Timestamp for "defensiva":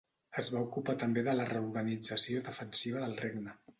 2.49-3.05